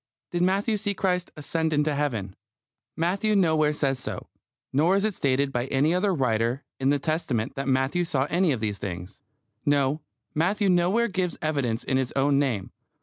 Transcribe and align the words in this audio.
Did 0.31 0.41
Matthew 0.41 0.77
see 0.77 0.95
Christ 0.95 1.29
ascend 1.37 1.71
into 1.73 1.93
Heaven? 1.93 2.35
Matthew 2.97 3.35
nowhere 3.35 3.71
says 3.71 3.99
so. 3.99 4.29
Nor 4.73 4.95
is 4.95 5.05
it 5.05 5.13
stated 5.13 5.51
by 5.51 5.67
any 5.67 5.93
other 5.93 6.11
writer 6.11 6.63
in 6.79 6.89
the 6.89 6.97
Testament 6.97 7.53
that 7.53 7.67
Matthew 7.67 8.03
saw 8.03 8.25
any 8.31 8.51
of 8.51 8.61
these 8.61 8.79
things. 8.79 9.21
No: 9.63 10.01
Matthew 10.33 10.69
nowhere 10.71 11.07
gives 11.07 11.37
evidence 11.39 11.83
in 11.83 11.97
his 11.97 12.11
own 12.13 12.39
name. 12.39 12.71